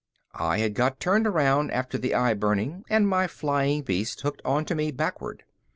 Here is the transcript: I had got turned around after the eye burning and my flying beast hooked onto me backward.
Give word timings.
I 0.33 0.57
had 0.57 0.73
got 0.73 0.99
turned 0.99 1.27
around 1.27 1.69
after 1.71 1.95
the 1.99 2.15
eye 2.15 2.33
burning 2.33 2.83
and 2.89 3.07
my 3.07 3.27
flying 3.27 3.83
beast 3.83 4.21
hooked 4.21 4.41
onto 4.43 4.73
me 4.73 4.89
backward. 4.89 5.43